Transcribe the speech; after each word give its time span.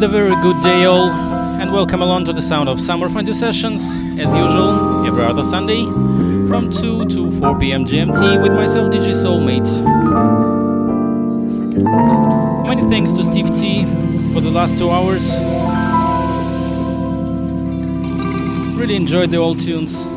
And 0.00 0.10
a 0.10 0.16
very 0.16 0.34
good 0.36 0.62
day, 0.62 0.86
all, 0.86 1.10
and 1.60 1.74
welcome 1.74 2.00
along 2.00 2.24
to 2.24 2.32
the 2.32 2.40
sound 2.40 2.70
of 2.70 2.80
Summer 2.80 3.10
Fondue 3.10 3.34
Sessions, 3.34 3.82
as 4.18 4.34
usual, 4.34 5.06
every 5.06 5.22
other 5.22 5.44
Sunday, 5.44 5.84
from 6.48 6.72
2 6.72 7.04
to 7.10 7.30
4 7.38 7.58
pm 7.58 7.84
GMT, 7.84 8.40
with 8.40 8.54
myself, 8.54 8.90
DJ 8.90 9.12
Soulmate. 9.12 9.68
Many 12.66 12.80
thanks 12.88 13.12
to 13.12 13.24
Steve 13.24 13.48
T 13.48 13.84
for 14.32 14.40
the 14.40 14.48
last 14.48 14.78
two 14.78 14.88
hours. 14.88 15.22
Really 18.78 18.96
enjoyed 18.96 19.28
the 19.28 19.36
old 19.36 19.60
tunes. 19.60 20.09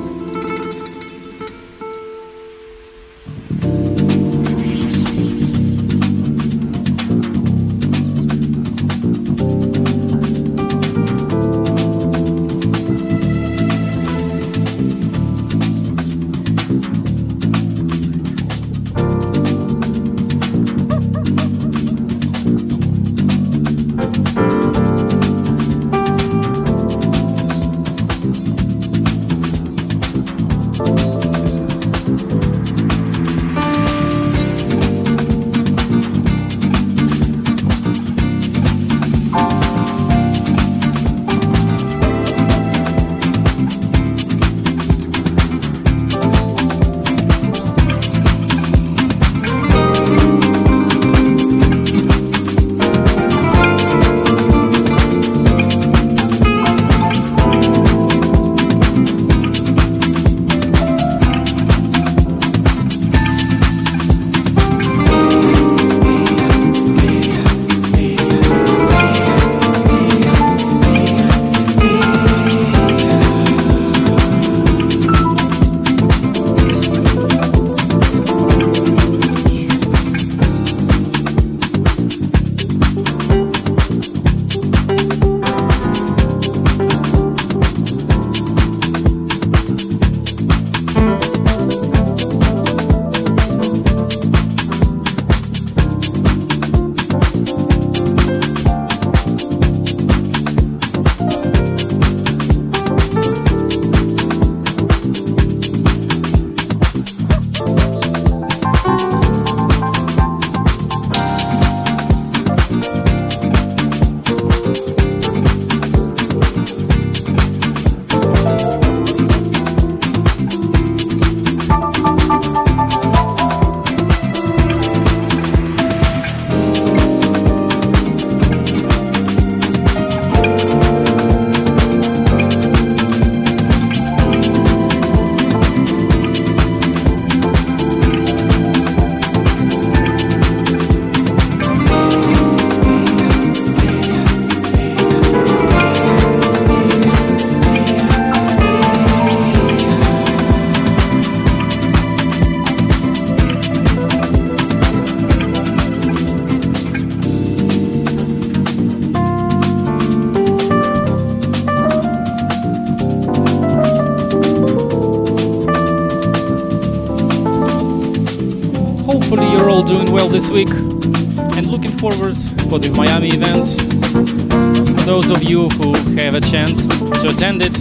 Chance 176.54 176.88
to 176.88 177.30
attend 177.30 177.64
it, 177.64 177.76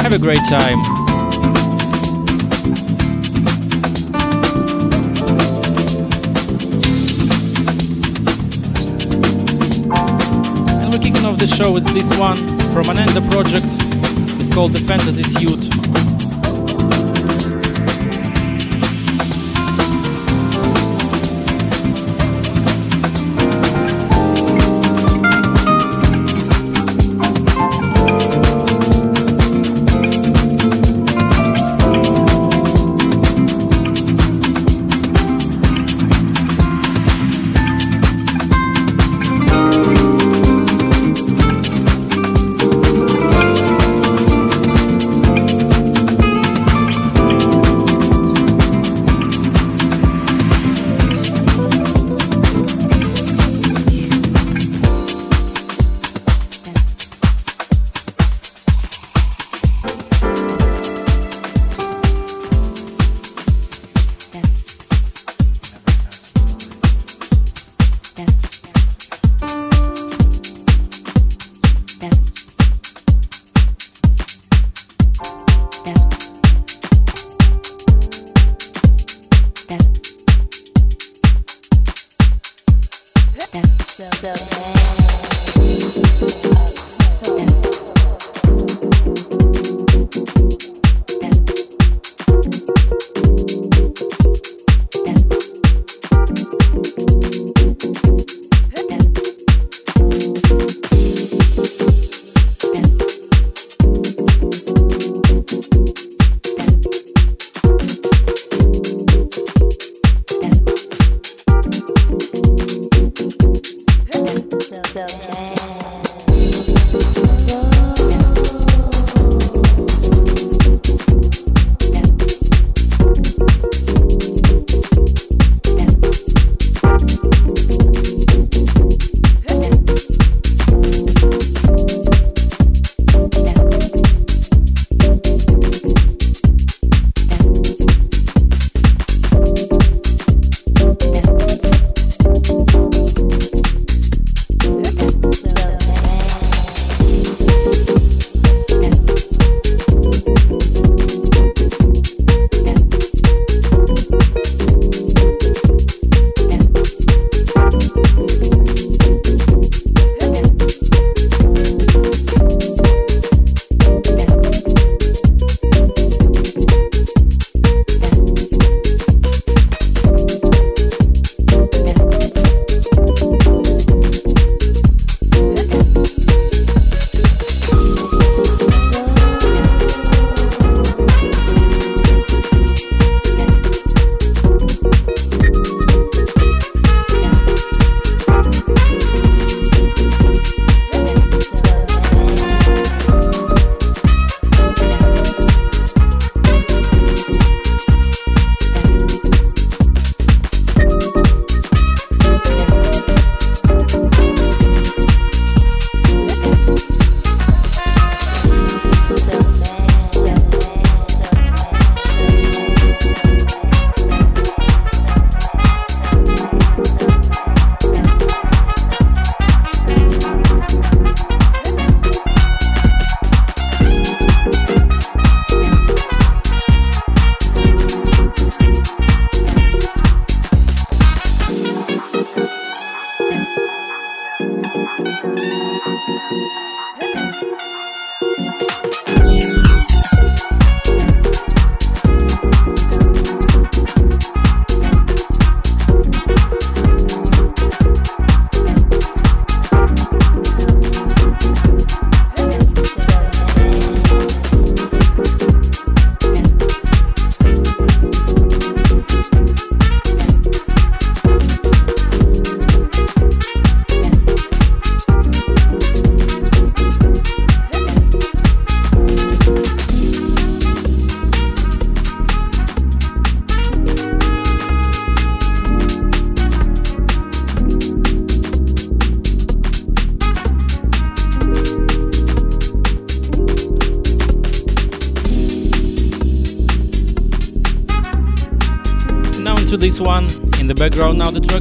have 0.00 0.12
a 0.12 0.18
great 0.20 0.38
time. 0.48 0.78
And 10.78 10.92
we're 10.92 11.00
kicking 11.00 11.24
off 11.24 11.38
the 11.38 11.52
show 11.52 11.72
with 11.72 11.84
this 11.92 12.16
one 12.20 12.36
from 12.72 12.88
Ananda 12.88 13.20
project. 13.32 13.66
It's 14.38 14.54
called 14.54 14.70
The 14.70 14.84
Fantasy 14.86 15.24
Suite. 15.24 16.03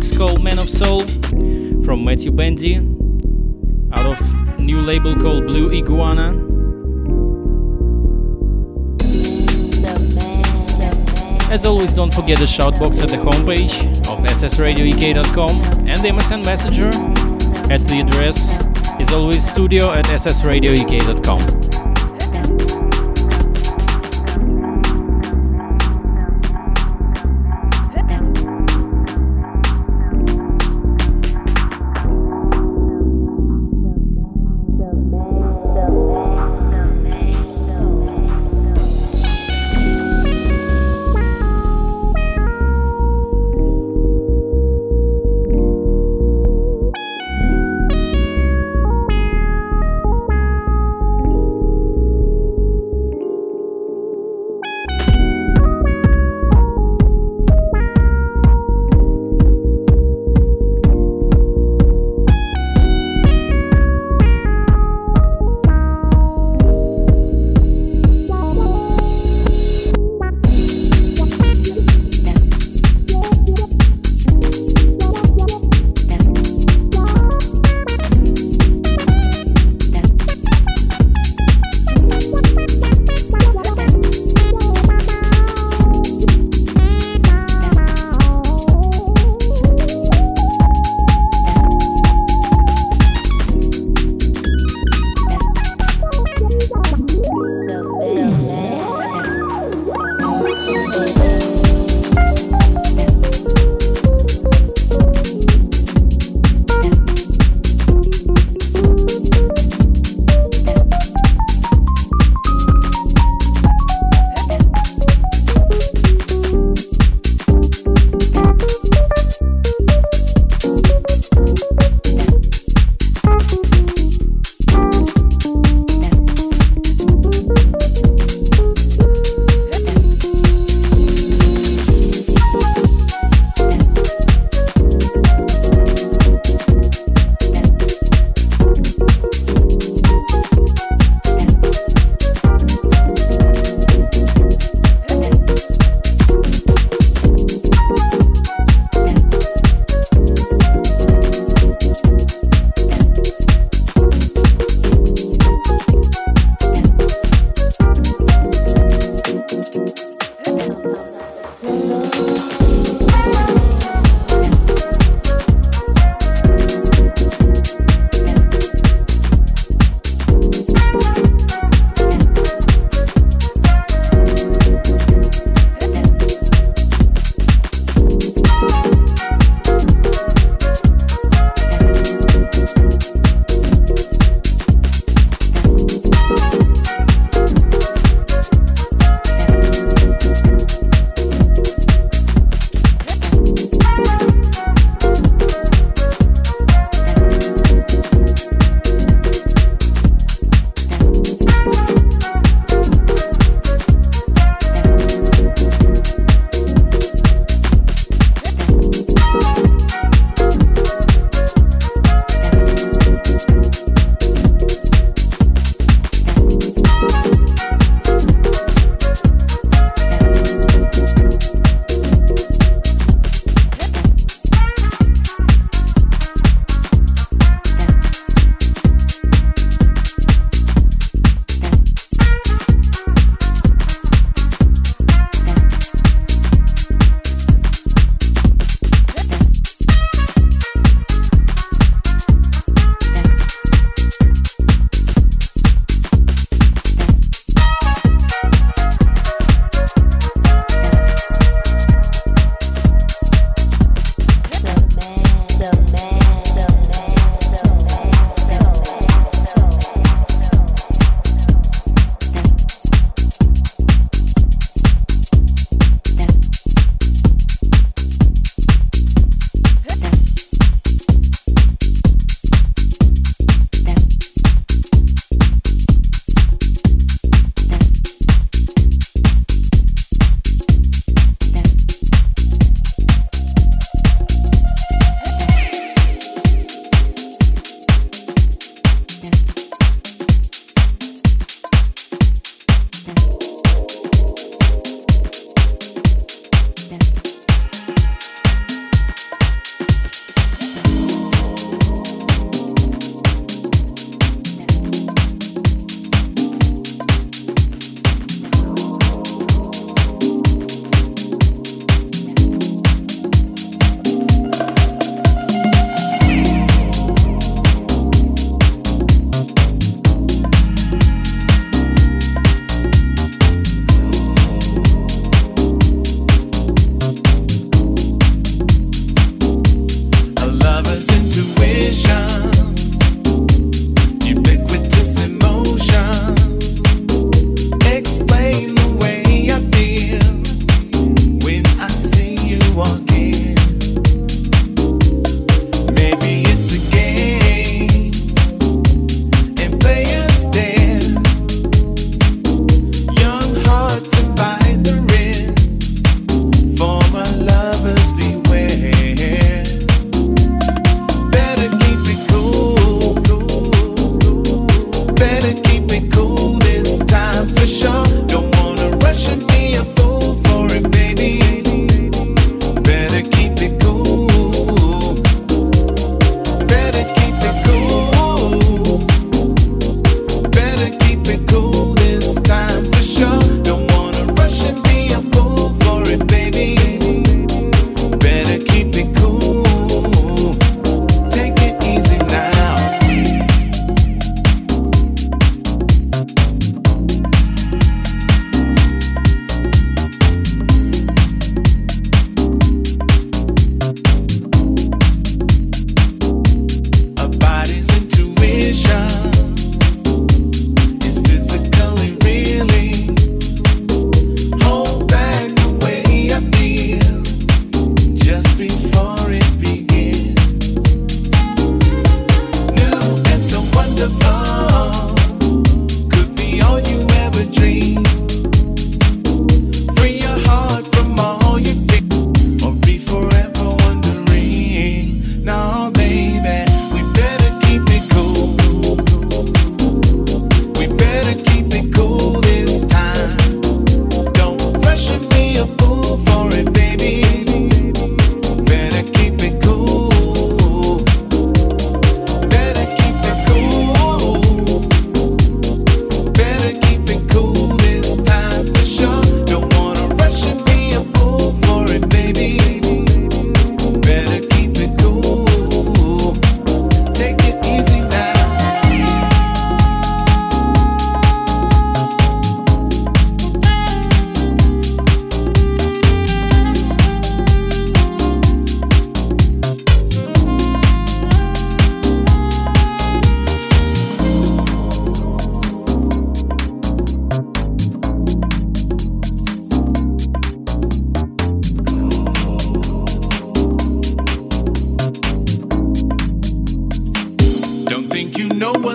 Track's 0.03 0.17
called 0.17 0.43
Man 0.43 0.59
of 0.59 0.69
Soul 0.69 1.07
from 1.83 2.03
Matthew 2.03 2.31
Bendy 2.31 2.77
out 3.93 4.05
of 4.05 4.59
new 4.59 4.81
label 4.81 5.15
called 5.15 5.45
Blue 5.45 5.71
Iguana. 5.71 6.31
As 11.51 11.65
always, 11.65 11.93
don't 11.93 12.13
forget 12.13 12.39
the 12.39 12.45
shoutbox 12.45 13.01
at 13.01 13.09
the 13.09 13.17
homepage 13.17 13.85
of 14.07 14.19
ssradioek.com 14.25 15.61
and 15.89 15.99
the 16.01 16.09
MSN 16.09 16.45
Messenger 16.45 16.87
at 17.71 17.81
the 17.81 18.01
address 18.01 18.39
is 18.99 19.13
always 19.13 19.47
studio 19.47 19.91
at 19.91 20.05
ssradioek.com. 20.05 21.62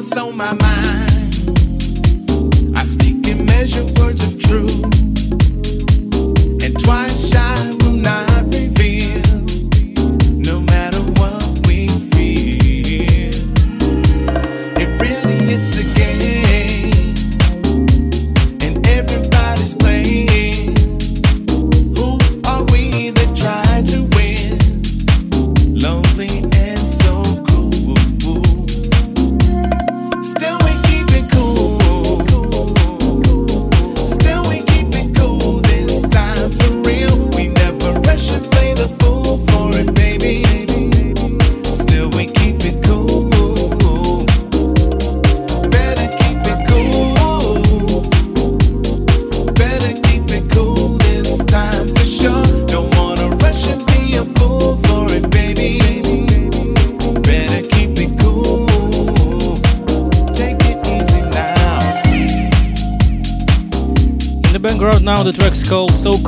So 0.00 0.30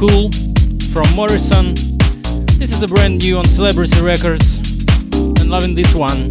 Cool 0.00 0.30
from 0.94 1.14
Morrison. 1.14 1.74
This 2.56 2.72
is 2.72 2.82
a 2.82 2.88
brand 2.88 3.18
new 3.18 3.36
on 3.36 3.44
Celebrity 3.44 4.00
Records 4.00 4.56
and 5.12 5.50
loving 5.50 5.74
this 5.74 5.94
one. 5.94 6.30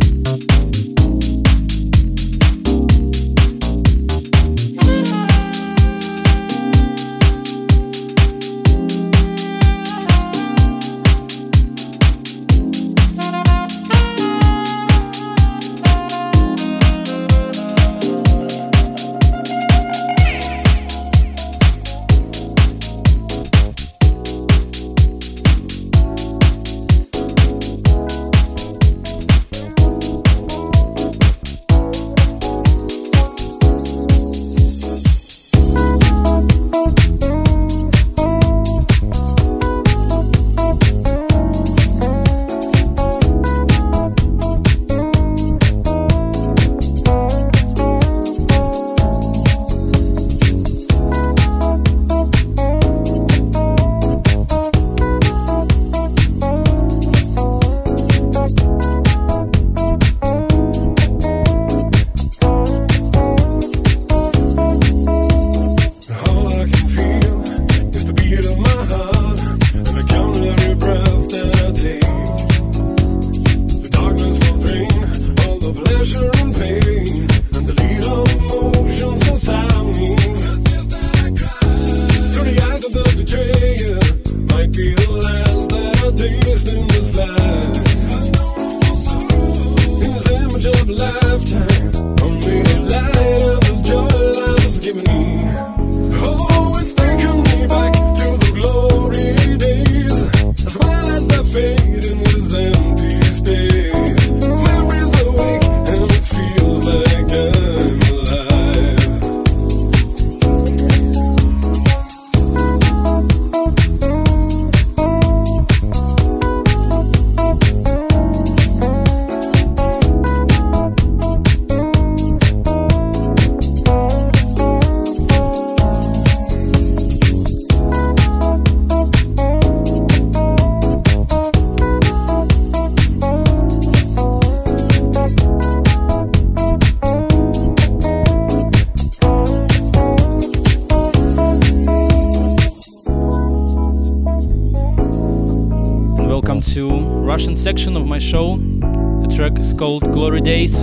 Section 147.38 147.96
of 147.96 148.08
my 148.08 148.18
show. 148.18 148.58
The 148.58 149.32
track 149.36 149.60
is 149.60 149.72
called 149.72 150.12
Glory 150.12 150.42
Days. 150.42 150.74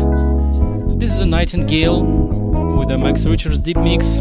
This 0.96 1.12
is 1.12 1.18
a 1.18 1.26
Nightingale 1.26 2.04
with 2.78 2.88
a 2.92 2.96
Max 2.96 3.24
Richards 3.24 3.58
deep 3.58 3.76
mix. 3.78 4.20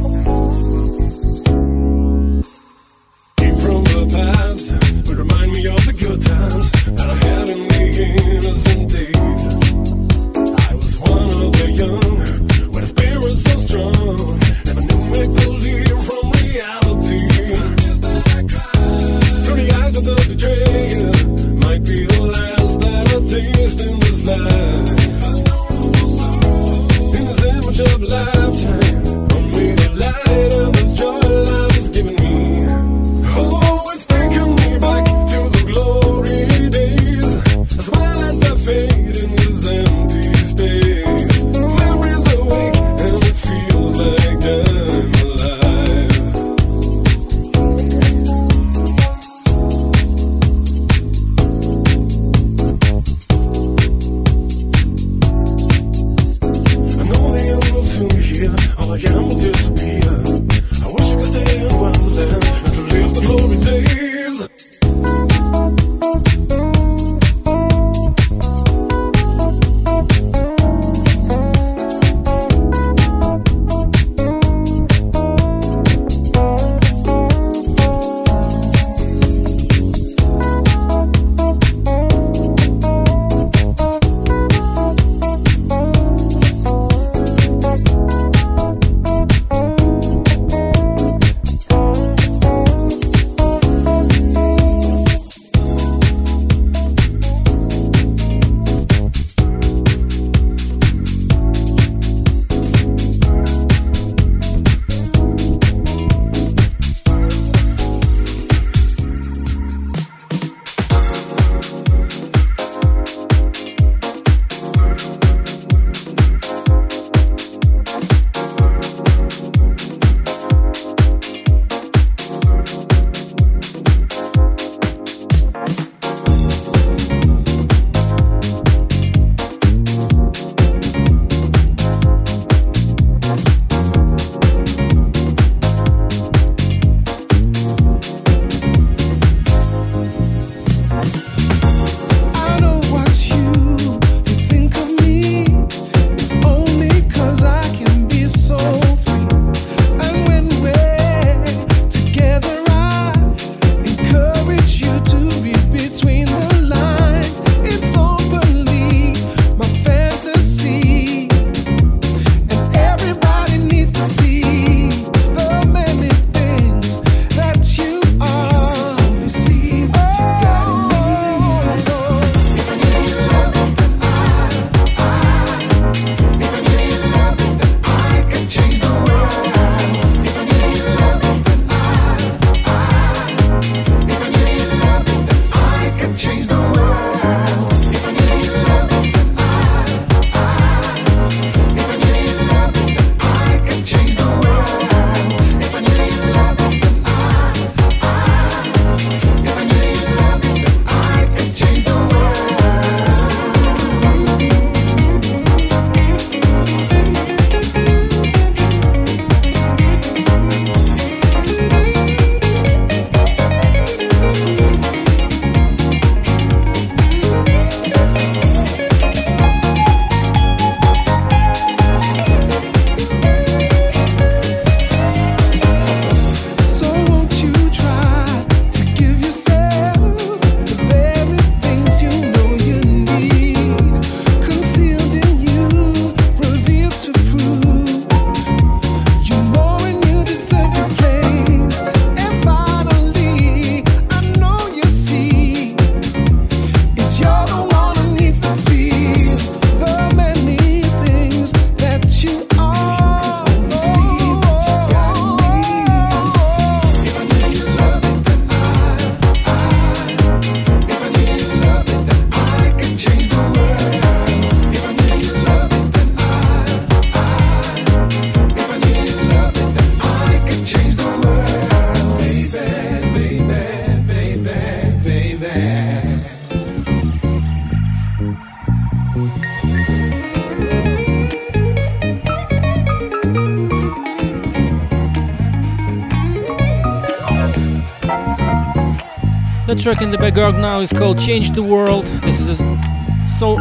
The 289.76 289.82
track 289.82 290.02
in 290.02 290.10
the 290.10 290.18
background 290.18 290.62
now 290.62 290.80
is 290.80 290.94
called 290.94 291.20
Change 291.20 291.52
the 291.52 291.62
World. 291.62 292.06
This 292.24 292.40
is 292.40 292.62
a 292.62 293.28
so 293.38 293.58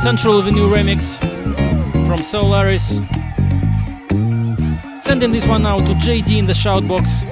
Central 0.00 0.40
Avenue 0.40 0.68
remix 0.68 1.18
from 2.06 2.22
Solaris. 2.22 3.00
Sending 5.04 5.32
this 5.32 5.44
one 5.48 5.64
now 5.64 5.80
to 5.80 5.94
JD 5.94 6.38
in 6.38 6.46
the 6.46 6.54
shout 6.54 6.86
box. 6.86 7.24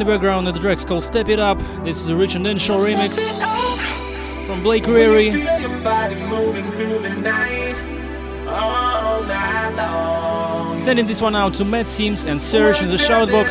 The 0.00 0.04
background, 0.06 0.46
the 0.46 0.52
track's 0.52 0.84
called 0.84 1.04
Step 1.04 1.28
It 1.28 1.38
Up. 1.38 1.58
This 1.84 2.00
is 2.00 2.08
a 2.08 2.16
Rich 2.16 2.34
and 2.34 2.44
Den 2.44 2.58
Show 2.58 2.78
remix 2.78 3.18
from 4.46 4.62
Blake 4.62 4.86
Reary. 4.86 5.30
Sending 10.82 11.06
this 11.06 11.20
one 11.20 11.36
out 11.36 11.52
to 11.54 11.64
Matt 11.66 11.86
Sims 11.86 12.24
and 12.24 12.40
Serge 12.40 12.80
in 12.80 12.88
the 12.88 12.96
shoutbox. 12.96 13.50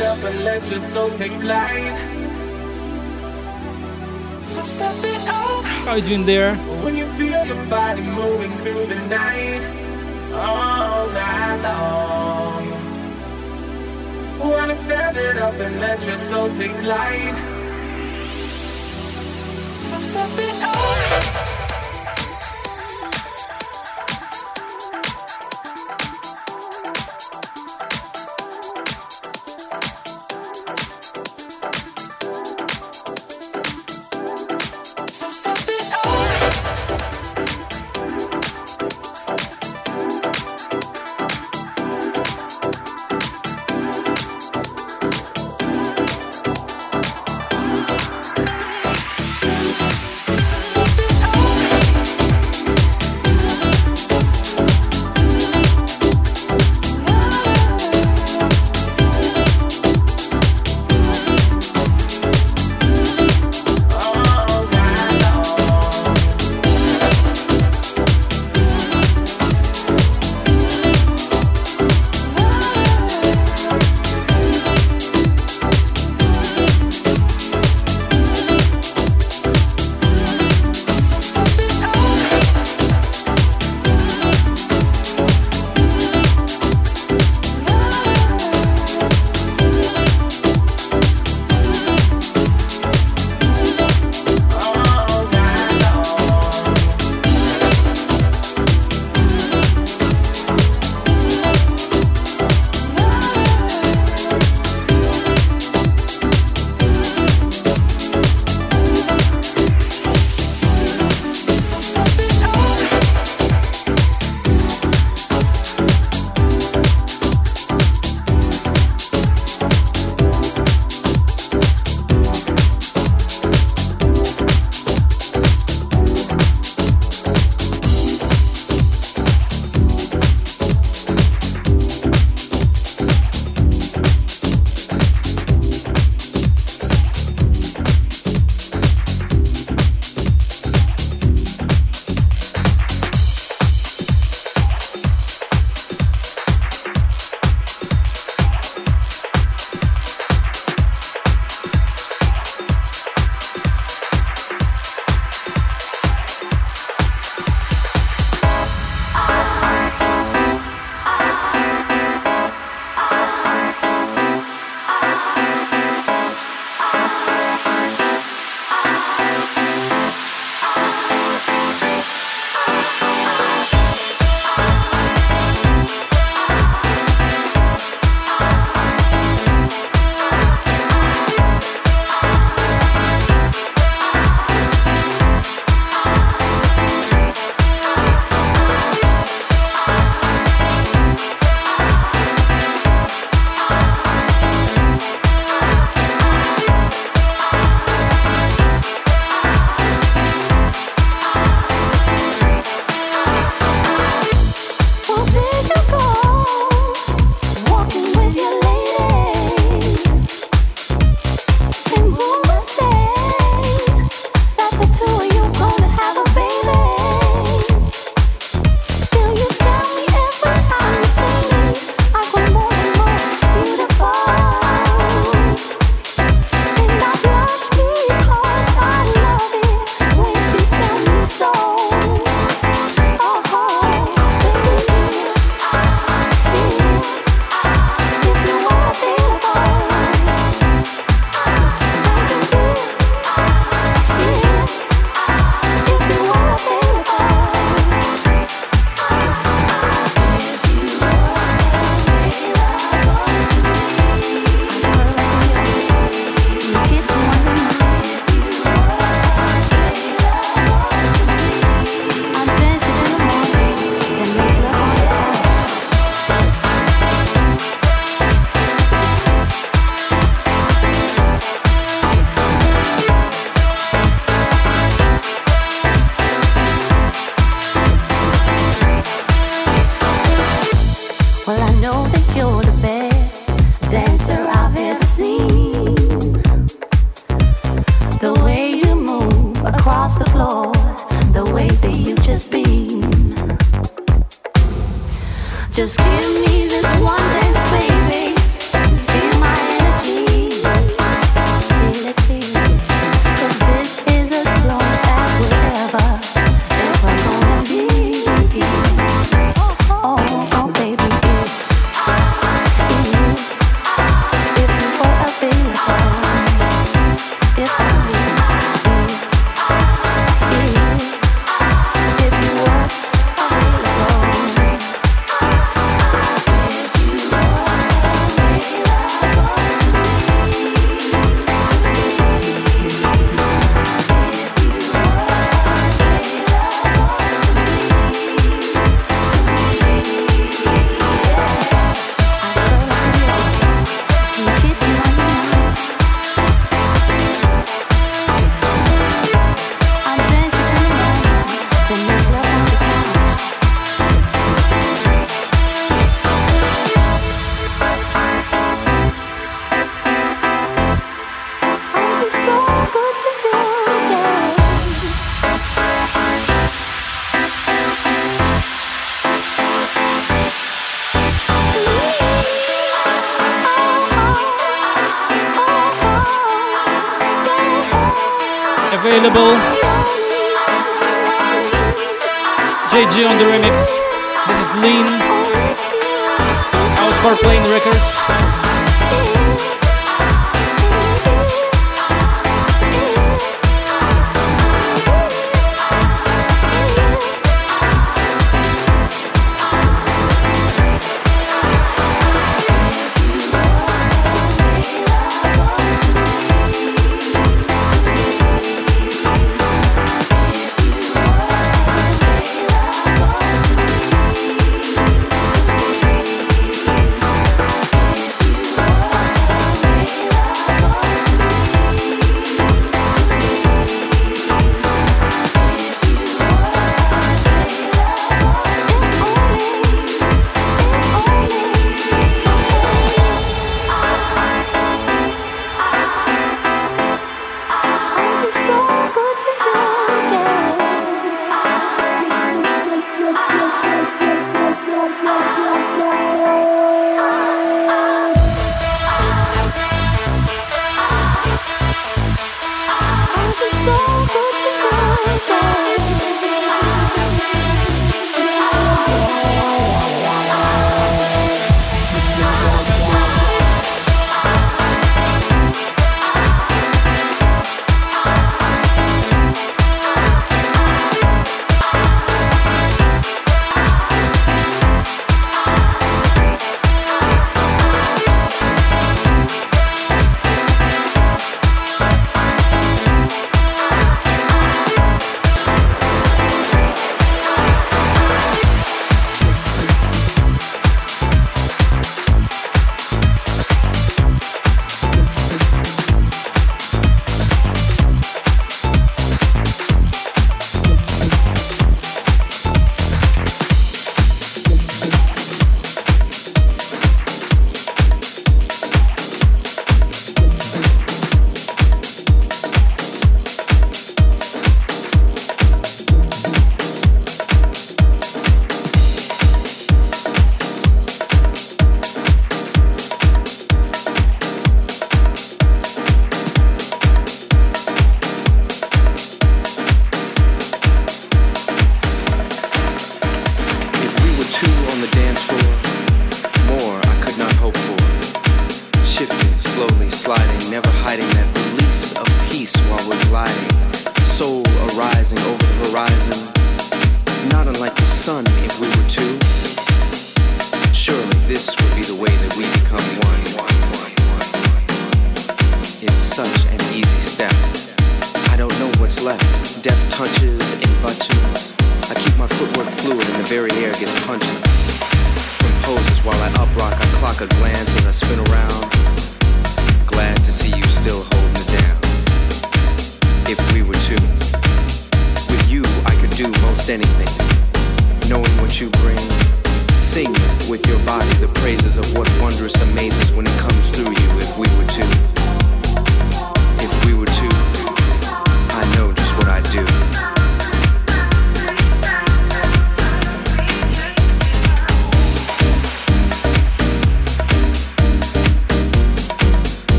How 5.84 5.94
you 5.94 6.02
doing 6.02 6.26
there? 6.26 6.56
When 6.82 6.96
you 6.96 7.06
feel 7.12 7.46
your 7.46 7.64
body 7.66 8.02
moving 8.02 8.50
through 8.58 8.86
the 8.86 8.96
night, 9.06 9.59
Wanna 14.90 15.20
it 15.20 15.38
up 15.38 15.54
and 15.54 15.80
let 15.80 16.04
your 16.04 16.18
soul 16.18 16.52
take 16.52 16.72
flight. 16.78 17.49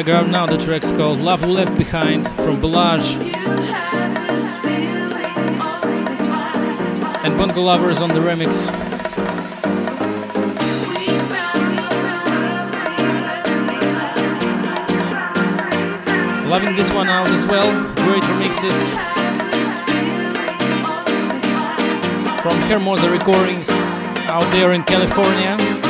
Background 0.00 0.32
now, 0.32 0.46
the 0.46 0.56
track's 0.56 0.92
called 0.92 1.20
Love 1.20 1.44
Left 1.44 1.76
Behind 1.76 2.26
from 2.36 2.58
Balaj. 2.58 3.02
And 7.22 7.36
Bongo 7.36 7.60
Lovers 7.60 8.00
on 8.00 8.08
the 8.08 8.20
remix. 8.20 8.70
Loving 16.48 16.76
this 16.76 16.90
one 16.94 17.10
out 17.10 17.28
as 17.28 17.44
well. 17.44 17.70
Great 17.96 18.22
remixes. 18.22 18.80
From 22.40 22.58
Hermosa 22.70 23.10
Recordings 23.10 23.68
out 24.30 24.50
there 24.52 24.72
in 24.72 24.82
California. 24.82 25.89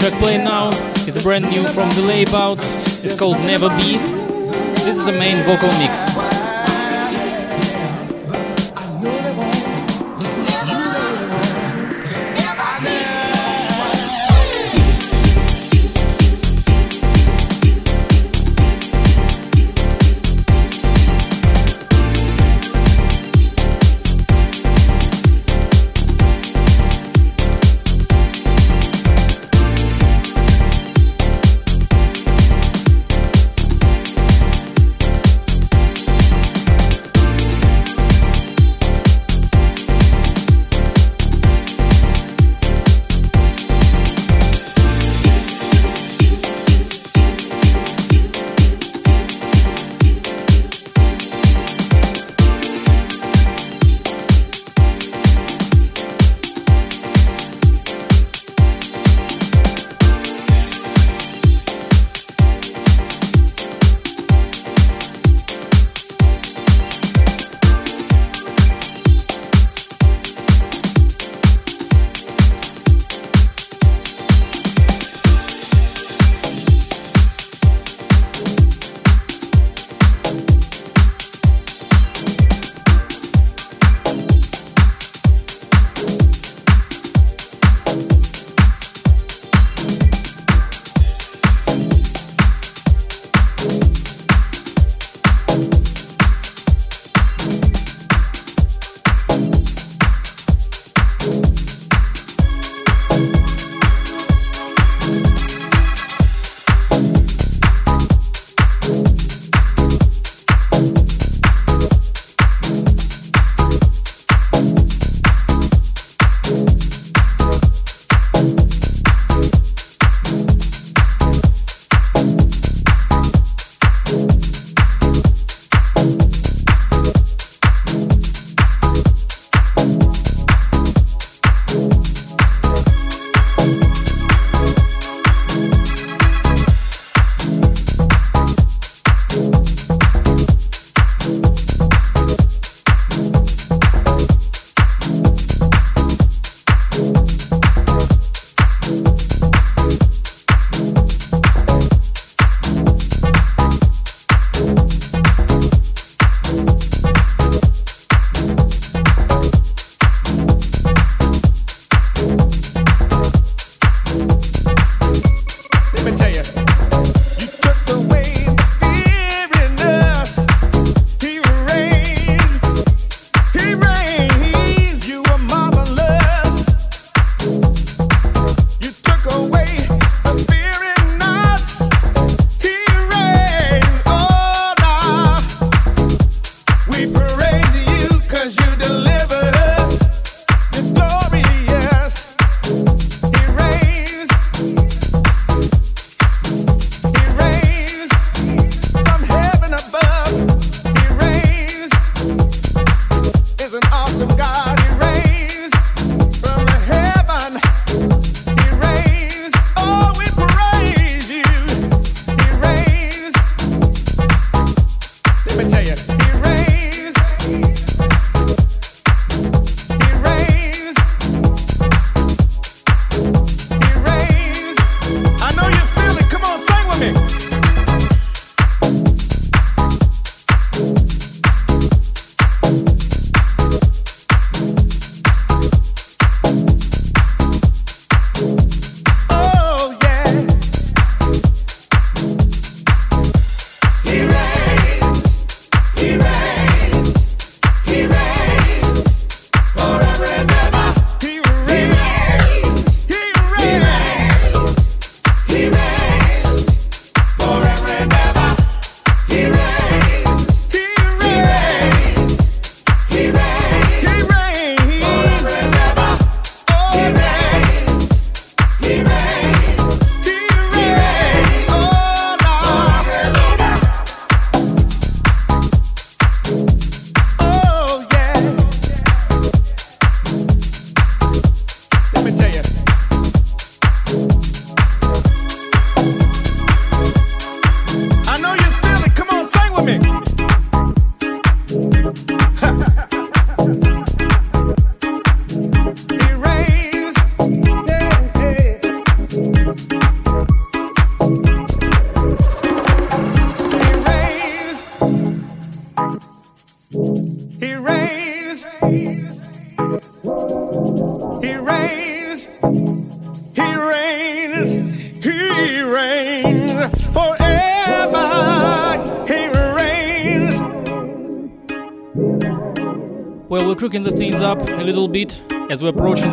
Track 0.00 0.20
playing 0.20 0.44
now 0.44 0.70
is 1.06 1.22
brand 1.22 1.48
new 1.50 1.66
from 1.68 1.88
the 1.90 2.02
Layabouts. 2.02 3.04
It's 3.04 3.18
called 3.18 3.38
Never 3.40 3.68
Be. 3.70 3.98
This 4.84 4.98
is 4.98 5.06
the 5.06 5.12
main 5.12 5.42
vocal 5.44 5.68
mix. 5.78 6.35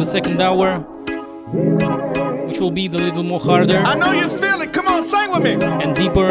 The 0.03 0.11
second 0.11 0.41
hour, 0.41 0.79
which 2.47 2.59
will 2.59 2.71
be 2.71 2.87
a 2.87 2.89
little 2.89 3.23
more 3.23 3.39
harder. 3.39 3.81
I 3.85 3.95
know 3.95 4.11
you 4.11 4.27
feel 4.29 4.61
it. 4.61 4.73
Come 4.73 4.87
on, 4.87 5.03
sing 5.03 5.31
with 5.31 5.43
me. 5.43 5.53
And 5.53 5.95
deeper. 5.95 6.29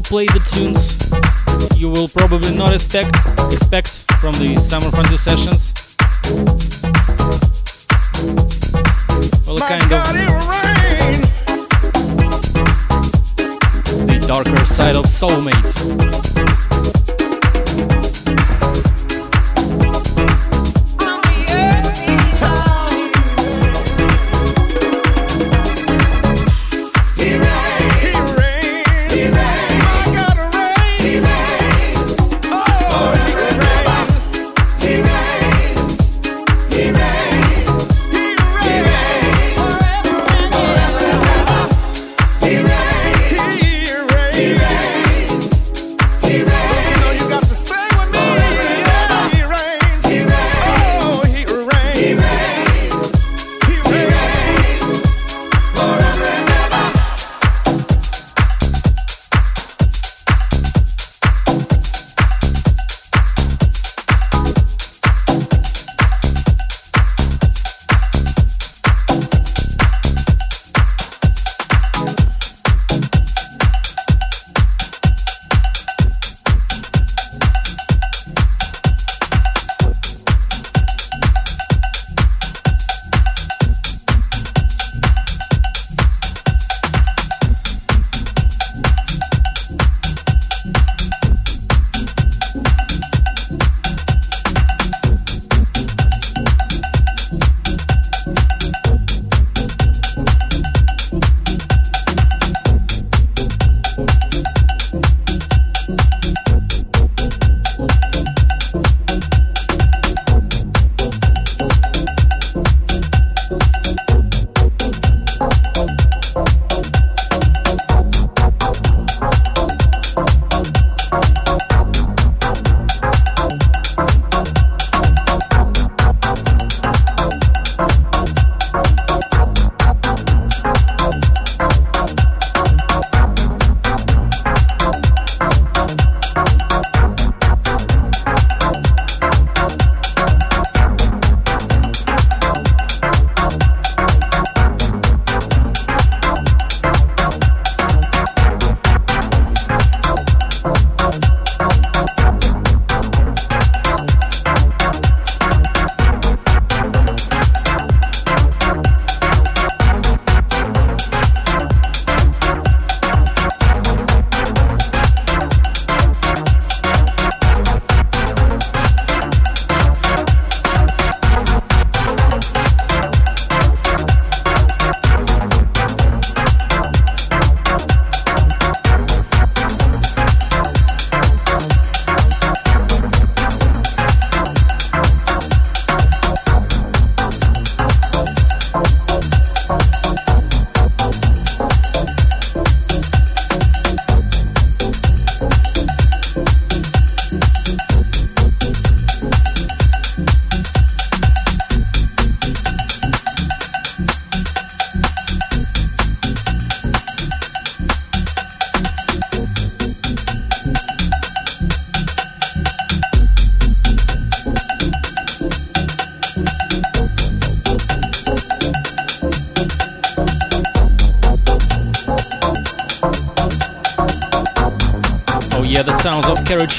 Will 0.00 0.08
play 0.08 0.26
the 0.26 0.40
tunes 0.54 0.96
you 1.78 1.90
will 1.90 2.08
probably 2.08 2.54
not 2.54 2.72
expect 2.72 3.14
expect 3.52 3.88
from 4.20 4.32
the 4.34 4.56
Summer 4.56 4.90
Fondue 4.90 5.18
sessions. 5.18 5.74
Well, 9.46 9.56
a 9.56 9.60
kind 9.60 9.90
God, 9.90 10.16
of 10.16 10.22
the 14.06 14.24
darker 14.26 14.66
side 14.66 14.96
of 14.96 15.04
Soulmate. 15.04 16.19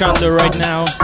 Chandler 0.01 0.33
right 0.33 0.57
now. 0.57 1.00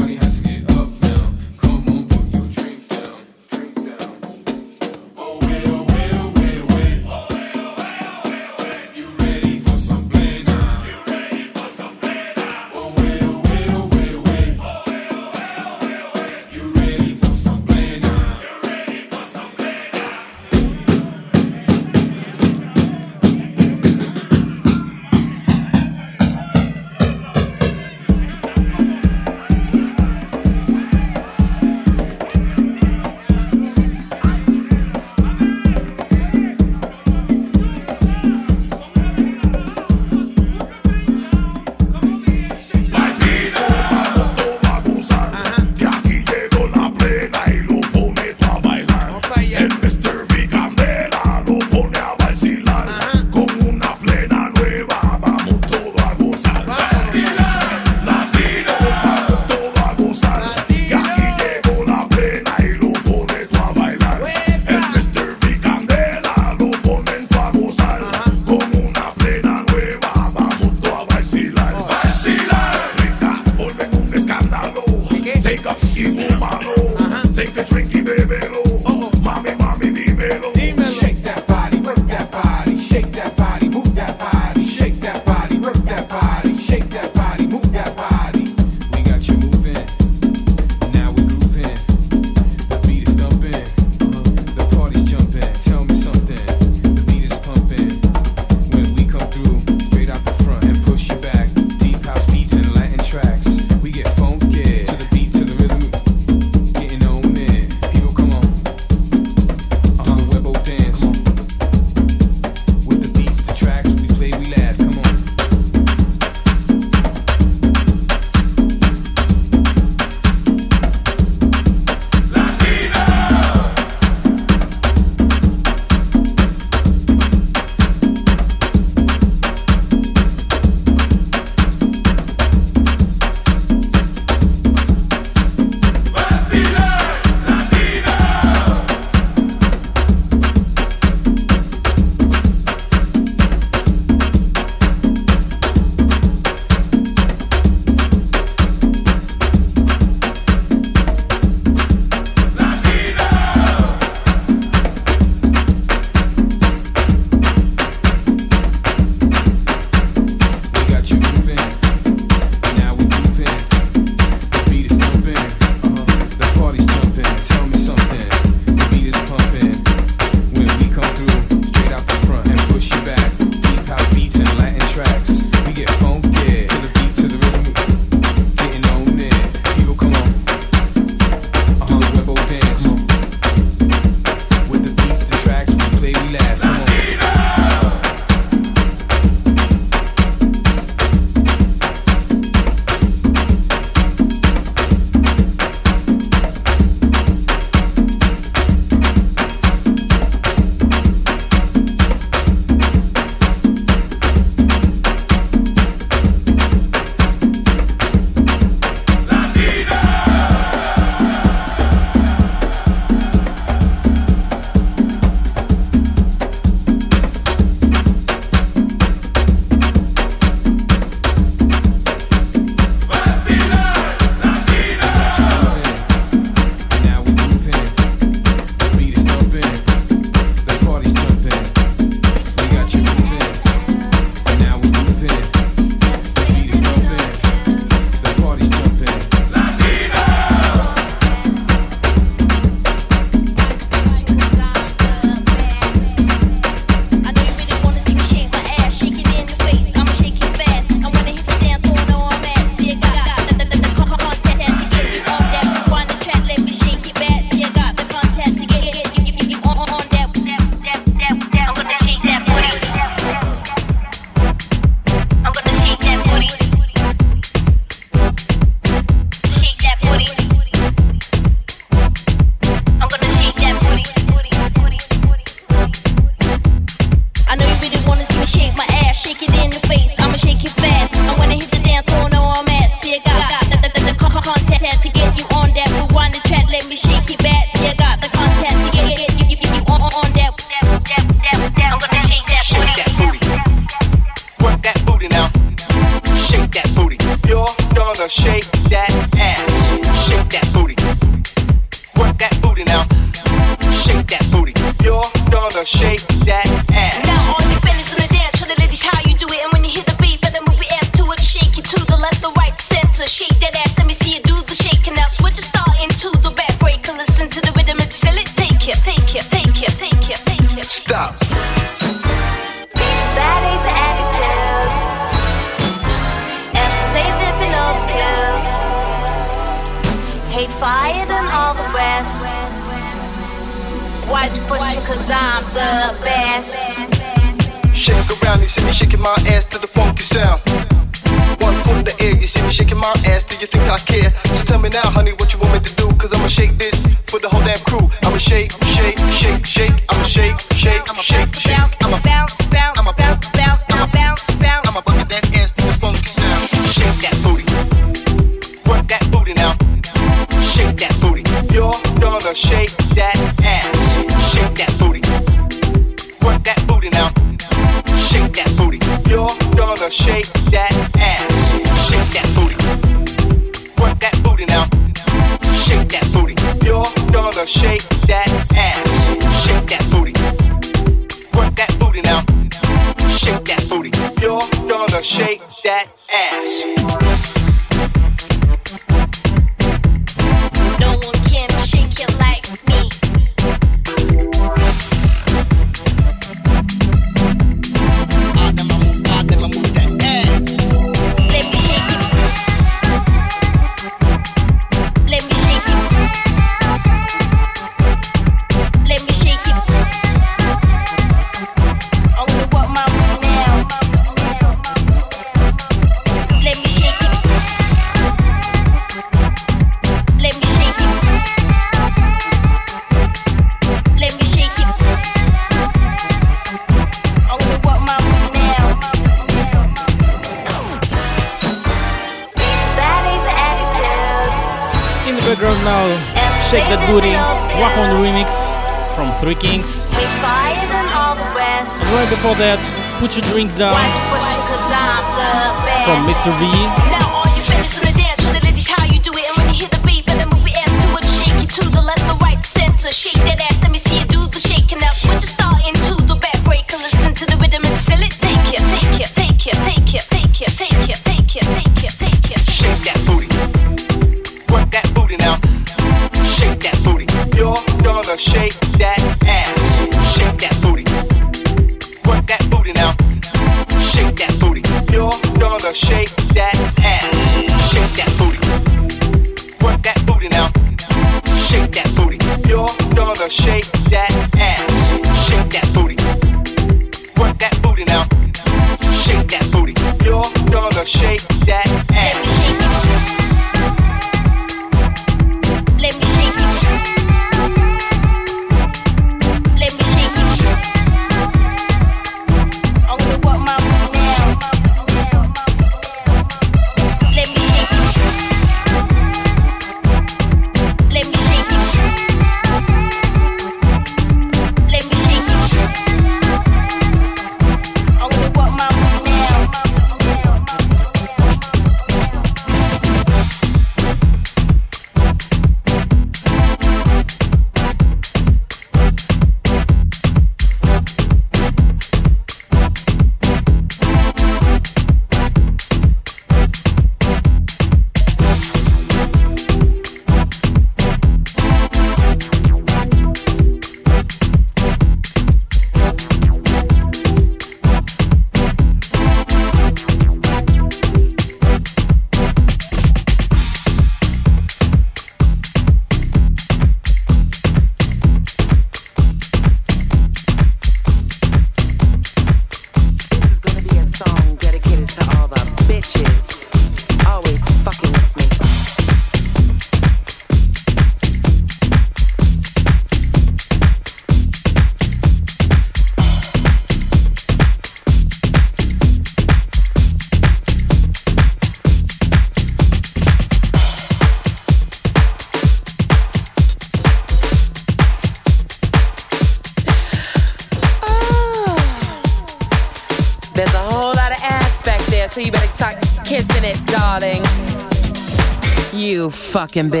fucking 599.71 599.89
be. 599.89 600.00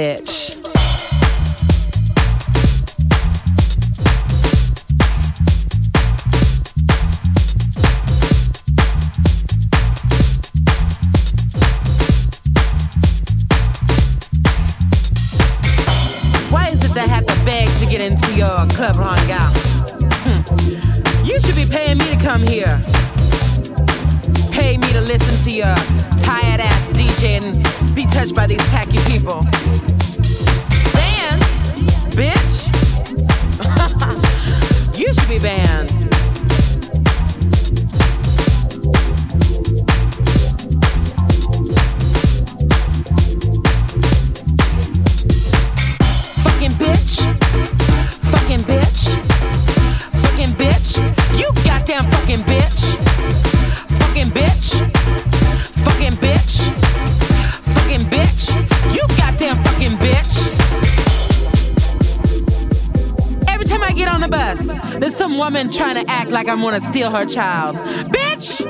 child. 67.31 67.77
Bitch, 68.11 68.61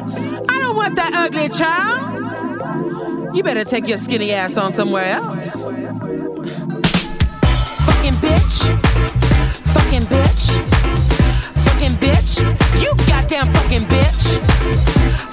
I 0.50 0.60
don't 0.60 0.76
want 0.76 0.96
that 0.96 1.14
ugly 1.14 1.50
child. 1.50 3.36
You 3.36 3.44
better 3.44 3.64
take 3.64 3.88
your 3.88 3.98
skinny 3.98 4.32
ass 4.32 4.56
on 4.58 4.72
somewhere 4.74 5.06
else. 5.06 5.52
Fucking 7.86 8.18
bitch. 8.22 8.56
Fucking 9.74 10.02
bitch. 10.02 10.44
Fucking 11.66 11.96
bitch. 12.04 12.40
You 12.82 12.94
goddamn 13.08 13.52
fucking 13.52 13.88
bitch. 13.90 14.24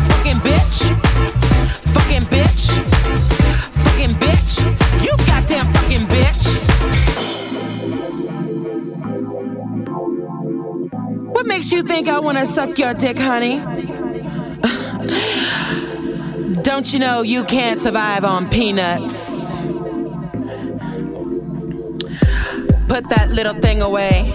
Fucking 0.09 0.41
bitch. 0.47 0.79
Fucking 1.93 2.23
bitch. 2.33 2.63
Fucking 3.85 4.15
bitch. 4.23 5.05
You 5.05 5.13
goddamn 5.27 5.78
wanna 12.29 12.47
suck 12.47 12.79
your 12.79 12.95
dick, 12.95 13.19
honey? 13.19 13.59
Don't 16.63 16.93
you 16.93 16.99
know 16.99 17.23
you 17.23 17.43
can't 17.45 17.81
survive 17.81 18.25
on 18.25 18.49
peanuts? 18.51 19.63
Put 22.89 23.09
that 23.09 23.31
little 23.31 23.55
thing 23.55 23.81
away. 23.83 24.33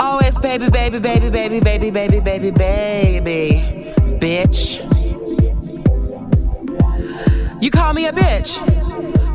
Always 0.00 0.38
baby, 0.38 0.68
baby, 0.70 0.98
baby, 0.98 1.30
baby, 1.30 1.60
baby, 1.60 1.90
baby, 1.90 2.20
baby, 2.20 2.50
baby, 2.50 3.94
bitch. 4.18 4.80
You 7.62 7.70
call 7.70 7.94
me 7.94 8.06
a 8.06 8.12
bitch. 8.12 8.58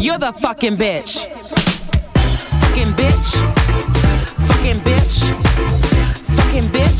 You're 0.01 0.17
the 0.17 0.33
fucking 0.33 0.75
bitch. 0.77 1.27
Fucking 2.61 2.93
bitch. 2.93 3.29
Fucking 4.47 4.81
bitch. 4.83 5.74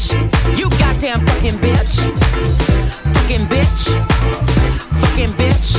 Bitch. 0.06 0.58
You 0.58 0.70
goddamn 0.70 1.26
fucking 1.26 1.54
bitch. 1.54 1.96
Fucking 3.14 3.46
bitch. 3.48 3.86
Fucking 5.02 5.34
bitch. 5.36 5.70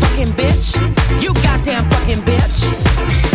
Fucking 0.00 0.32
bitch. 0.34 1.22
You 1.22 1.32
goddamn 1.34 1.88
fucking 1.90 2.22
bitch. 2.24 3.25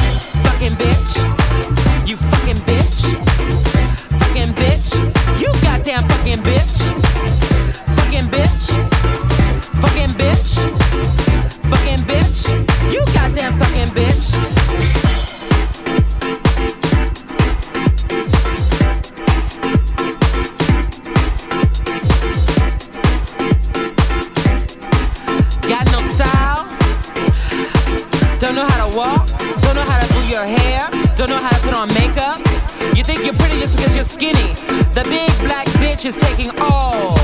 Bitch 36.01 36.07
is 36.07 36.15
taking 36.21 36.49
all 36.59 37.15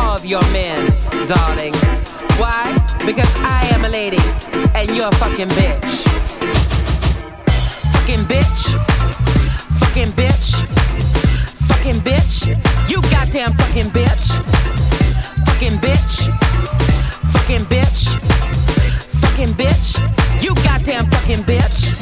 of 0.00 0.24
your 0.24 0.42
men, 0.52 0.86
darling. 1.28 1.74
Why? 2.38 2.72
Because 3.04 3.30
I 3.36 3.68
am 3.72 3.84
a 3.84 3.88
lady 3.88 4.18
and 4.74 4.90
you're 4.90 5.08
a 5.08 5.14
fucking 5.16 5.48
bitch. 5.48 5.90
Fucking 7.92 8.24
bitch. 8.30 8.62
Fucking 9.80 10.12
bitch. 10.16 10.48
Fucking 11.68 12.00
bitch. 12.00 12.48
You 12.88 13.02
goddamn 13.10 13.52
fucking 13.54 13.90
bitch. 13.92 14.26
Fucking 15.46 15.78
bitch. 15.84 16.14
Fucking 17.32 17.66
bitch. 17.72 18.02
Fucking 19.20 19.54
bitch. 19.60 20.42
You 20.42 20.54
goddamn 20.54 21.06
fucking 21.10 21.44
bitch. 21.44 21.92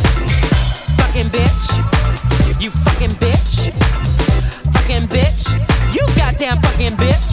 Fucking 0.96 1.26
bitch. 1.26 2.62
You 2.62 2.70
fucking 2.70 3.16
bitch. 3.18 3.39
Goddamn 6.40 6.62
fucking 6.62 6.96
bitch. 6.96 7.29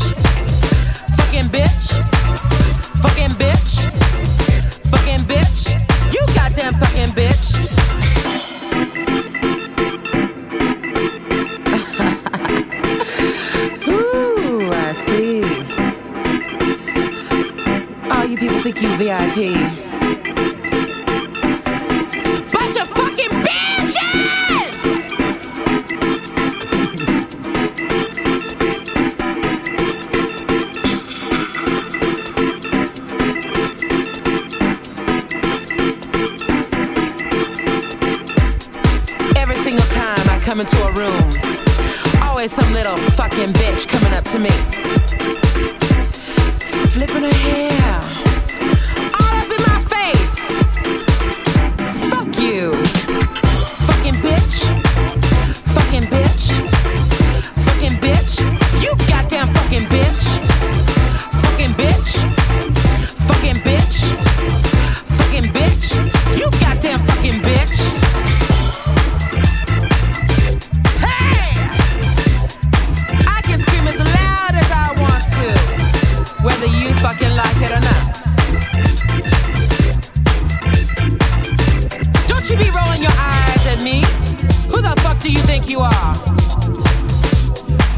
You 85.69 85.79
are? 85.79 86.13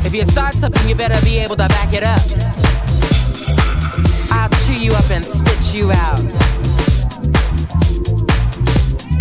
If 0.05 0.13
you 0.13 0.25
start 0.25 0.53
something, 0.55 0.87
you 0.87 0.95
better 0.95 1.19
be 1.25 1.37
able 1.39 1.55
to 1.55 1.67
back 1.67 1.93
it 1.93 2.03
up. 2.03 2.21
I'll 4.31 4.49
chew 4.65 4.73
you 4.73 4.91
up 4.93 5.09
and 5.11 5.23
spit 5.23 5.73
you 5.73 5.91
out. 5.91 6.19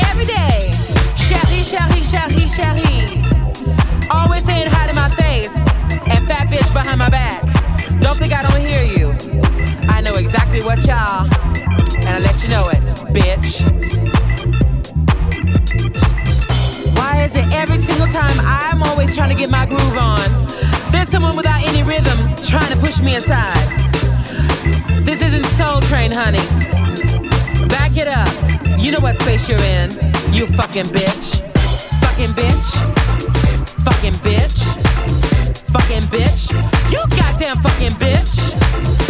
Every 0.09 0.25
day, 0.25 0.71
chérie, 1.17 1.65
chérie, 1.65 2.05
chérie, 2.05 2.49
chérie. 2.49 4.11
Always 4.11 4.45
saying 4.45 4.69
hi 4.69 4.87
to 4.87 4.95
my 4.95 5.09
face 5.17 5.55
and 6.13 6.27
fat 6.27 6.49
bitch 6.49 6.73
behind 6.73 6.99
my 6.99 7.11
back. 7.11 7.43
Don't 8.01 8.17
think 8.17 8.33
I 8.33 8.43
don't 8.43 8.61
hear 8.61 8.83
you. 8.83 9.15
I 9.89 10.01
know 10.01 10.15
exactly 10.15 10.63
what 10.63 10.87
y'all, 10.87 11.29
and 11.97 12.09
I 12.09 12.19
let 12.19 12.43
you 12.43 12.49
know 12.49 12.69
it, 12.69 12.83
bitch. 13.13 14.08
Why 16.99 17.23
is 17.25 17.35
it 17.37 17.47
every 17.53 17.79
single 17.79 18.09
time 18.09 18.37
I'm 18.41 18.83
always 18.83 19.15
trying 19.15 19.31
to 19.31 19.35
get 19.37 19.51
my 19.51 19.65
groove 19.67 19.97
on? 19.97 20.27
There's 20.91 21.09
someone 21.09 21.37
without 21.37 21.63
any 21.63 21.83
rhythm 21.85 22.19
trying 22.37 22.71
to 22.75 22.79
push 22.79 23.01
me 23.01 23.15
aside. 23.15 23.57
This 25.07 25.23
isn't 25.23 25.47
Soul 25.57 25.81
Train, 25.83 26.11
honey. 26.11 26.45
Back 27.69 27.97
it 27.97 28.09
up. 28.09 28.29
You 28.81 28.91
know 28.91 29.01
what 29.01 29.17
space 29.21 29.49
you're 29.49 29.61
in. 29.61 29.91
You 30.33 30.47
fucking 30.59 30.91
bitch. 30.97 31.41
Fucking 32.03 32.33
bitch. 32.35 32.71
Fucking 33.87 34.17
bitch. 34.27 34.59
Fucking 35.75 36.07
bitch. 36.11 36.43
You 36.91 37.01
goddamn 37.17 37.59
fucking 37.59 37.93
bitch. 38.03 39.08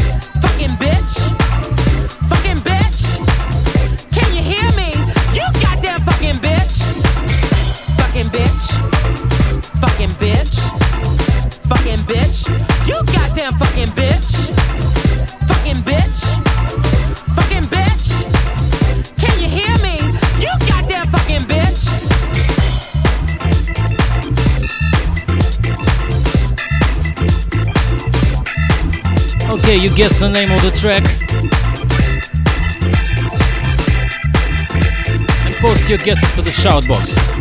Okay, 29.69 29.77
you 29.77 29.95
guess 29.95 30.19
the 30.19 30.31
name 30.31 30.51
of 30.51 30.63
the 30.63 30.71
track. 30.71 31.05
And 35.45 35.55
post 35.57 35.87
your 35.91 35.99
guesses 35.99 36.35
to 36.37 36.41
the 36.41 36.51
shout 36.51 36.89
box. 36.89 37.38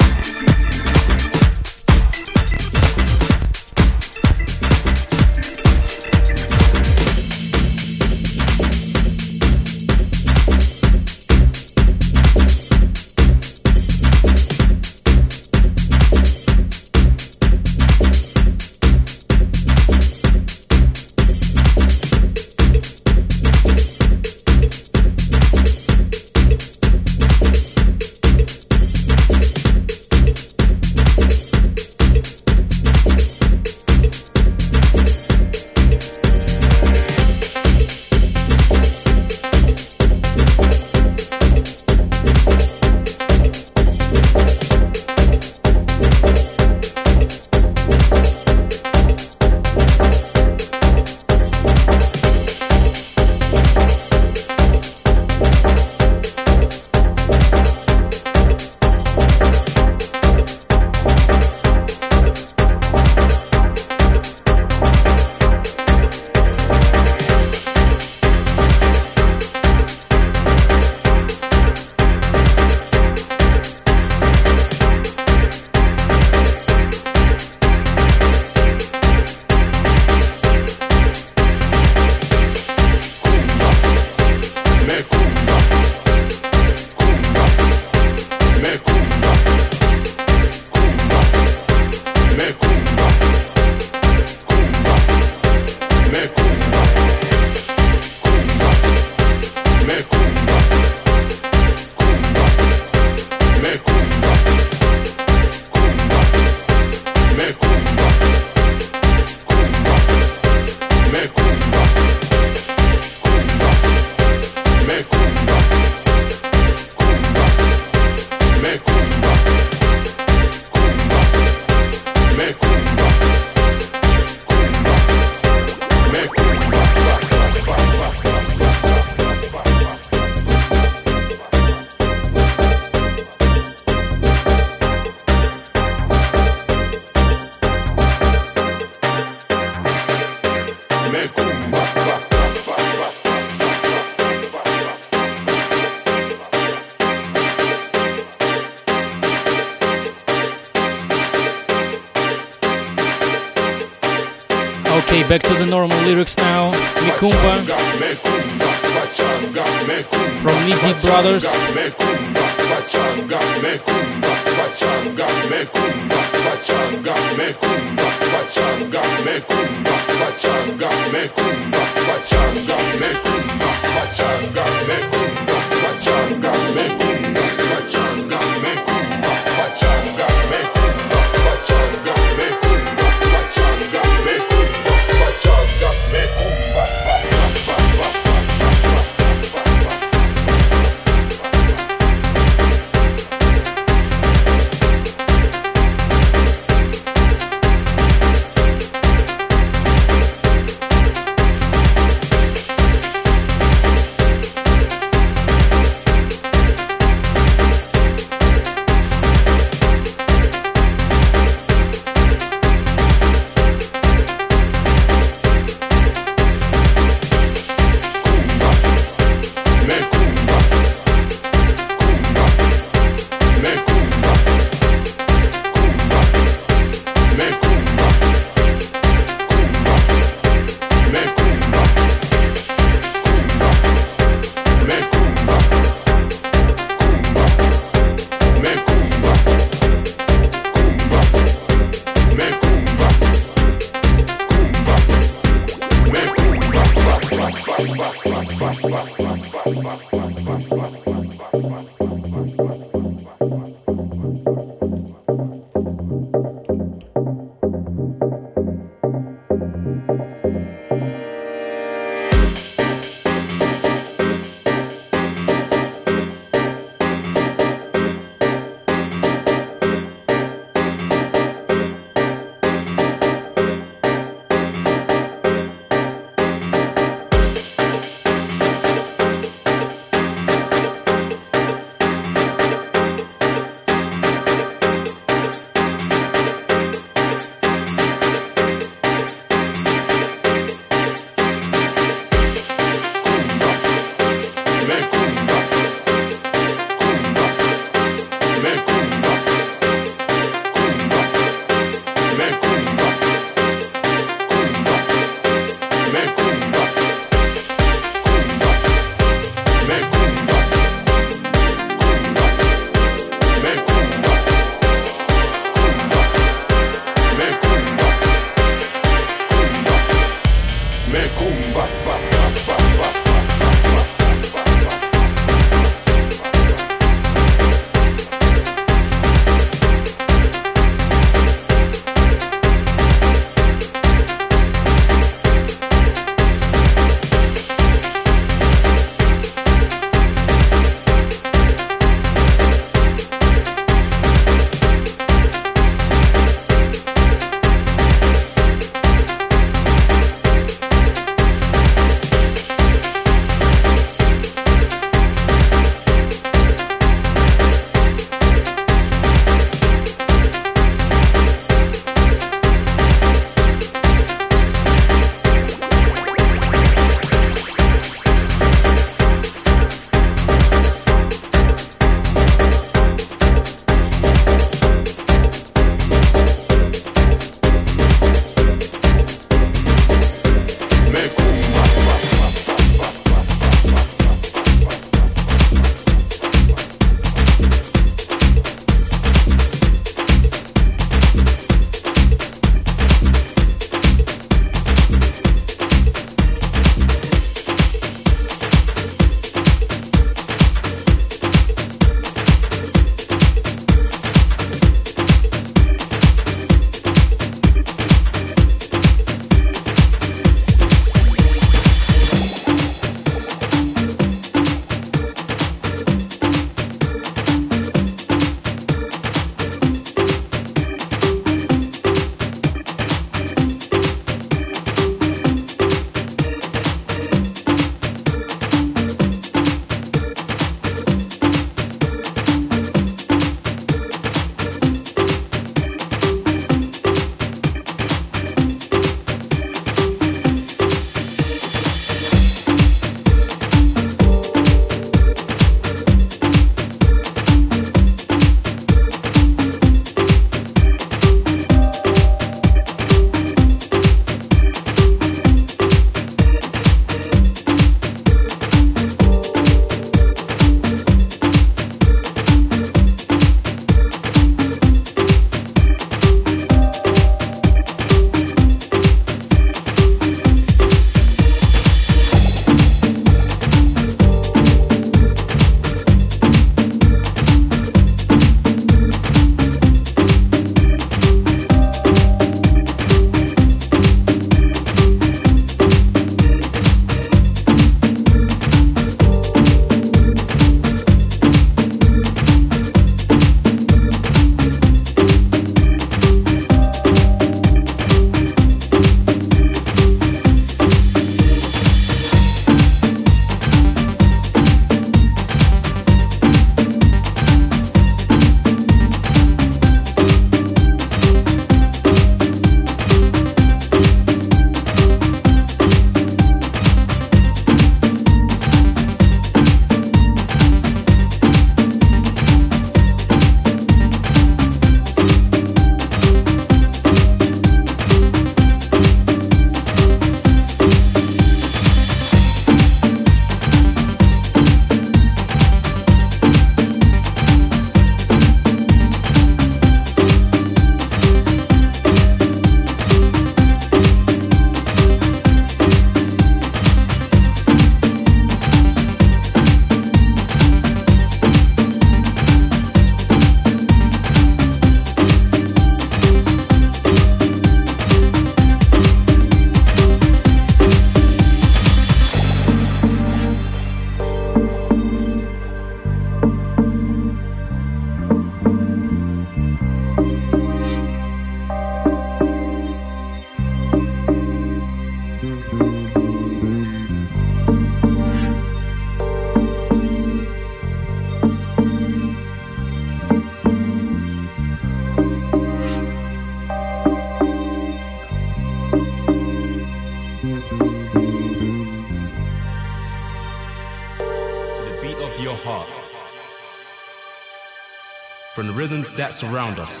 That 599.18 599.34
surround 599.34 599.80
us 599.80 600.00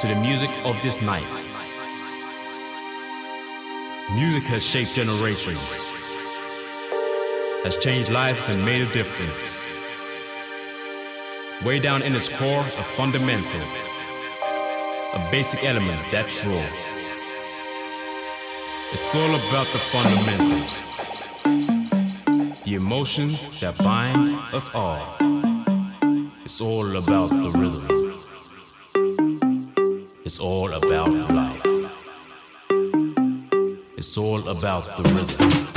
to 0.00 0.08
the 0.08 0.14
music 0.16 0.50
of 0.64 0.76
this 0.82 1.00
night. 1.00 1.22
Music 4.12 4.42
has 4.48 4.64
shaped 4.64 4.92
generations, 4.92 5.60
has 7.62 7.76
changed 7.76 8.10
lives 8.10 8.48
and 8.48 8.64
made 8.64 8.82
a 8.82 8.92
difference. 8.92 9.60
Way 11.64 11.78
down 11.78 12.02
in 12.02 12.16
its 12.16 12.28
core, 12.28 12.64
a 12.66 12.84
fundamental, 12.98 13.60
a 15.14 15.28
basic 15.30 15.62
element 15.62 16.02
that's 16.10 16.44
raw. 16.44 16.66
It's 18.92 19.14
all 19.14 19.30
about 19.30 19.68
the 19.68 19.78
fundamentals, 19.94 20.74
the 22.64 22.74
emotions 22.74 23.60
that 23.60 23.78
bind 23.78 24.40
us 24.52 24.68
all. 24.74 25.29
It's 26.60 26.66
all 26.66 26.94
about 26.94 27.30
the 27.30 27.50
rhythm. 27.52 27.88
It's 30.26 30.38
all 30.38 30.74
about 30.74 31.10
life. 31.30 31.66
It's 33.96 34.18
all 34.18 34.46
about 34.46 34.94
the 34.98 35.02
rhythm. 35.14 35.69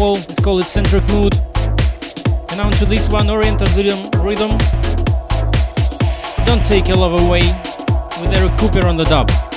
Paul. 0.00 0.16
It's 0.16 0.40
called 0.40 0.62
Eccentric 0.62 1.06
Mood. 1.08 1.34
And 2.50 2.58
on 2.58 2.72
to 2.72 2.86
this 2.86 3.10
one, 3.10 3.28
Oriental 3.28 3.66
Rhythm. 3.76 4.08
rhythm. 4.24 4.56
Don't 6.46 6.64
take 6.64 6.88
your 6.88 6.96
love 6.96 7.20
away 7.20 7.42
with 8.18 8.34
Eric 8.34 8.52
Kupper 8.52 8.84
on 8.84 8.96
the 8.96 9.04
dub. 9.04 9.49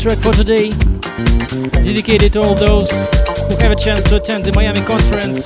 Track 0.00 0.18
for 0.18 0.32
today, 0.32 0.70
dedicated 1.82 2.32
to 2.32 2.40
all 2.40 2.54
those 2.54 2.90
who 2.90 3.56
have 3.56 3.70
a 3.70 3.76
chance 3.76 4.02
to 4.04 4.16
attend 4.16 4.44
the 4.44 4.52
Miami 4.52 4.80
conference 4.80 5.44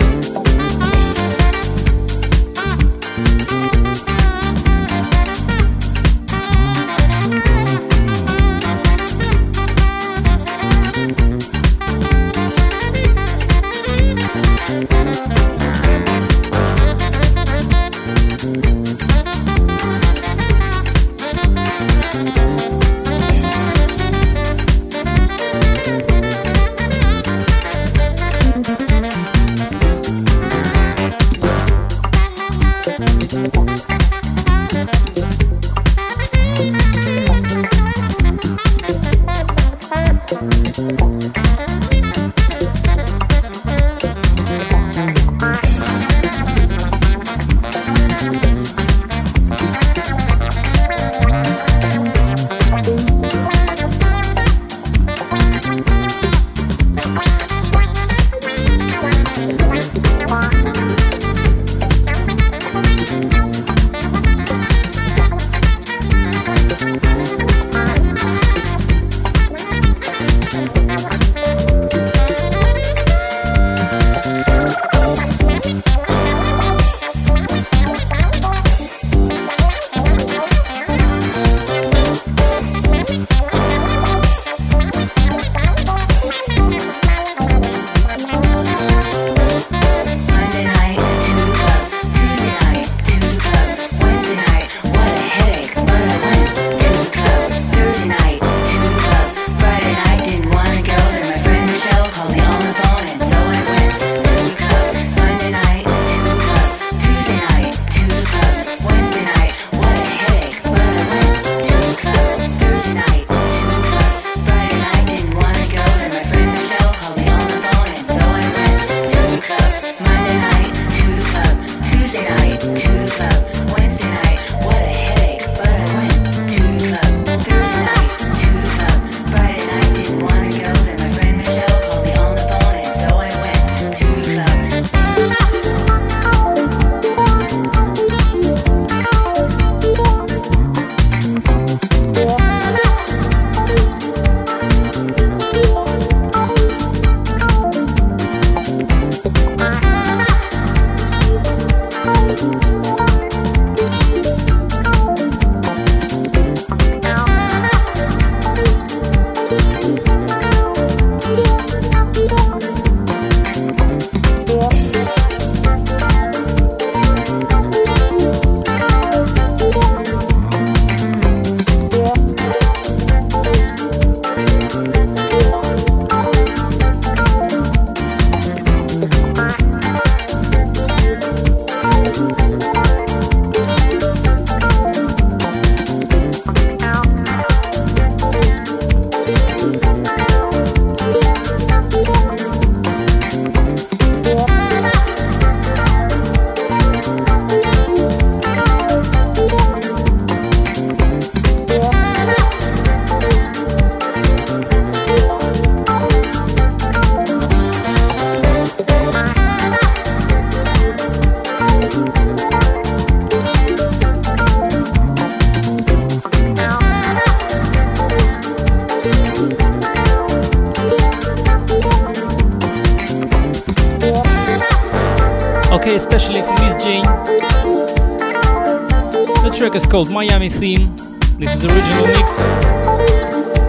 called 230.05 230.15
Miami 230.15 230.51
Theme. 230.51 230.95
This 231.39 231.55
is 231.55 231.65
original 231.65 232.07
mix 232.09 232.37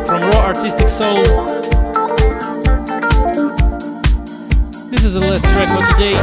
from 0.05 0.21
Raw 0.21 0.41
Artistic 0.47 0.89
Soul. 0.89 1.23
This 4.89 5.05
is 5.05 5.13
the 5.13 5.21
last 5.21 5.45
track 5.45 5.69
for 5.71 5.85
today. 5.93 6.15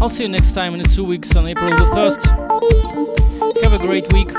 I'll 0.00 0.08
see 0.08 0.22
you 0.24 0.28
next 0.28 0.52
time 0.52 0.74
in 0.74 0.84
two 0.84 1.04
weeks 1.04 1.34
on 1.34 1.48
April 1.48 1.70
the 1.70 1.84
1st. 1.96 3.62
Have 3.64 3.72
a 3.72 3.78
great 3.78 4.12
week. 4.12 4.30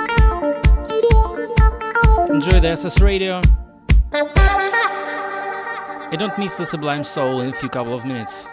Enjoy 2.29 2.59
the 2.61 2.69
SS 2.69 3.01
Radio. 3.01 3.41
And 6.11 6.17
don't 6.17 6.37
miss 6.37 6.55
the 6.55 6.65
Sublime 6.65 7.03
Soul 7.03 7.41
in 7.41 7.49
a 7.49 7.53
few 7.53 7.67
couple 7.67 7.93
of 7.93 8.05
minutes. 8.05 8.47